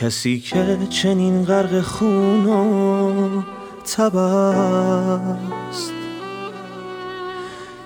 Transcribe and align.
کسی 0.00 0.40
که 0.40 0.78
چنین 0.90 1.44
غرق 1.44 1.80
خون 1.80 2.46
و 2.46 3.42
تبست. 3.96 5.92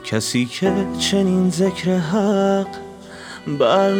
کسی 0.05 0.47
که 0.47 0.73
چنین 0.99 1.51
ذکر 1.51 1.97
حق 1.97 2.67
بر 3.59 3.93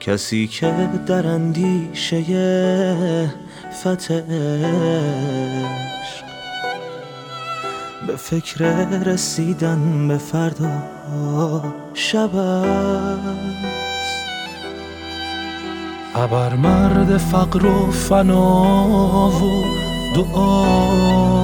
کسی 0.00 0.46
که 0.46 0.88
در 1.06 1.26
اندیشه 1.26 2.22
فتح 3.80 4.20
به 8.06 8.16
فکر 8.16 8.64
رسیدن 9.04 10.08
به 10.08 10.18
فردا 10.18 10.82
شب 11.94 12.30
ابر 16.14 16.56
مرد 16.56 17.16
فقر 17.16 17.66
و 17.66 17.90
فنا 17.90 19.28
و 19.28 19.64
دعاست. 20.16 21.42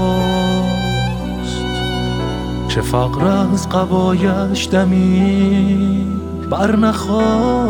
چه 2.68 2.80
فقر 2.80 3.26
از 3.26 3.68
قبایش 3.68 4.68
دمی 4.72 6.06
برنخواست 6.50 7.68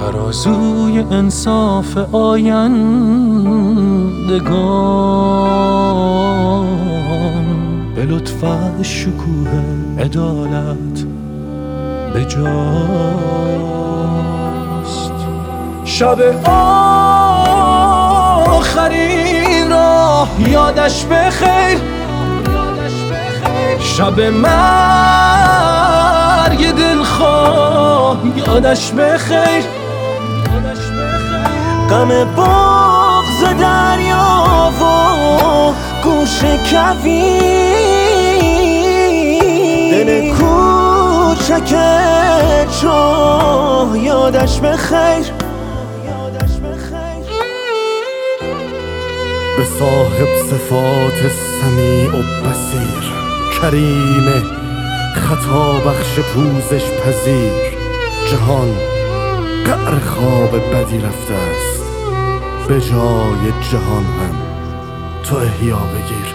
ترازوی 0.00 0.98
انصاف 0.98 1.96
آیندگان 2.14 3.44
به 7.94 8.04
لطف 8.04 8.44
شکوه 8.82 9.50
عدالت 9.98 11.04
به 12.14 12.24
شب 15.98 16.20
آخرین 18.50 19.70
را 19.70 20.28
یادش 20.38 21.04
بخیر. 21.04 21.78
شب 23.80 24.20
مرگ 24.20 24.50
دلخواه 26.74 28.18
یادش 28.36 28.90
بخیر. 28.90 29.64
غم 31.90 32.08
بغز 32.08 33.44
دریا 33.60 34.72
و 34.80 34.82
گوش 36.04 36.44
کوی 36.44 37.30
دل 39.92 40.34
کوچک 40.34 41.72
چاه 42.80 43.98
یادش 43.98 44.60
بخیر. 44.60 45.53
به 49.58 49.64
صاحب 49.64 50.28
صفات 50.50 51.32
سمیع 51.60 52.10
و 52.10 52.22
بسیر 52.22 53.12
کریم 53.60 54.42
خطا 55.14 55.72
بخش 55.72 56.18
پوزش 56.18 56.84
پذیر. 56.90 57.52
جهان 58.30 58.68
قعر 59.64 59.98
خواب 59.98 60.50
بدی 60.50 60.98
رفته 60.98 61.34
است. 61.34 61.84
به 62.68 62.80
جای 62.80 63.52
جهان 63.70 64.04
هم 64.04 64.34
تو 65.22 65.36
احیا 65.36 65.76
بگیر. 65.78 66.34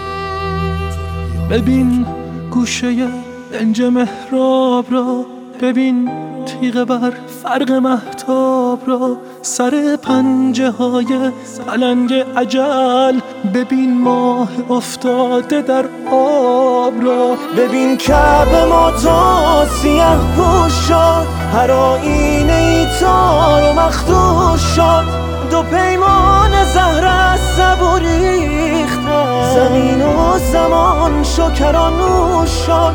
ببین 1.50 2.06
گوشه 2.50 3.08
دنج 3.52 3.82
محراب 3.82 4.86
را. 4.92 5.39
ببین 5.62 6.10
تیغ 6.46 6.84
بر 6.84 7.12
فرق 7.42 7.72
محتاب 7.72 8.78
را 8.86 9.16
سر 9.42 9.98
پنجه 10.02 10.70
های 10.70 11.30
پلنگ 11.66 12.12
عجل 12.36 13.20
ببین 13.54 14.00
ماه 14.00 14.48
افتاده 14.70 15.62
در 15.62 15.84
آب 16.12 17.04
را. 17.04 17.36
ببین 17.56 17.96
کعب 17.96 18.54
ما 18.54 18.90
تا 18.90 19.66
سیه 19.66 20.16
پوش 20.36 20.72
شد 20.72 21.26
هر 21.52 21.70
آینه 21.70 22.52
ای 22.52 22.86
تار 23.00 23.62
و 23.62 23.80
مخدوش 23.80 24.60
شد. 24.60 25.04
دو 25.50 25.62
پیمان 25.62 26.64
زهر 26.64 27.04
از 27.06 27.60
ریختن 28.02 29.54
زمین 29.54 30.02
و 30.02 30.38
زمان 30.38 31.24
شکرانوش 31.24 32.50
شد. 32.50 32.94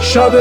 شب 0.00 0.34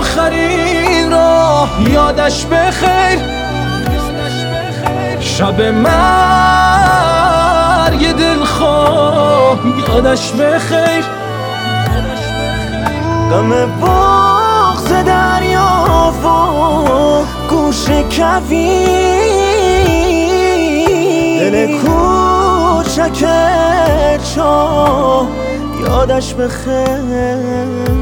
آخرین 0.00 1.10
را 1.10 1.68
یادش 1.92 2.46
بخیر. 2.46 3.18
شب 5.20 5.60
مرگ 5.60 5.92
دلخواه 8.16 9.58
یادش 9.88 10.32
بخیر. 10.32 11.04
غم 13.30 13.50
بغز 13.80 14.88
دریا 15.06 16.12
و 16.24 16.26
گوش 17.50 17.88
کوی 17.90 18.80
دل 21.40 21.78
کوچک 21.78 23.24
چاه 24.34 25.26
یادش 25.80 26.34
بخیر. 26.34 27.99